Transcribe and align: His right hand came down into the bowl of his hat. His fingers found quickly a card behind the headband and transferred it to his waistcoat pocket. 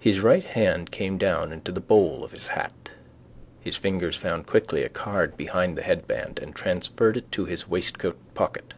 His 0.00 0.18
right 0.18 0.42
hand 0.42 0.90
came 0.90 1.16
down 1.16 1.52
into 1.52 1.70
the 1.70 1.78
bowl 1.78 2.24
of 2.24 2.32
his 2.32 2.48
hat. 2.48 2.90
His 3.60 3.76
fingers 3.76 4.16
found 4.16 4.48
quickly 4.48 4.82
a 4.82 4.88
card 4.88 5.36
behind 5.36 5.78
the 5.78 5.82
headband 5.82 6.40
and 6.40 6.52
transferred 6.56 7.16
it 7.16 7.30
to 7.30 7.44
his 7.44 7.68
waistcoat 7.68 8.18
pocket. 8.34 8.74